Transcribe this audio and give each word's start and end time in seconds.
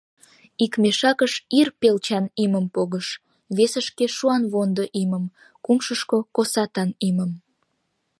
Ик 0.63 0.73
мешакыш 0.81 1.33
ир 1.59 1.67
пелчан 1.81 2.25
имым 2.43 2.65
погыш, 2.75 3.07
весышке— 3.57 4.05
шуанвондо 4.17 4.83
имым, 5.01 5.25
кумшышко— 5.65 6.17
косатан 6.35 6.89
имым. 7.09 7.31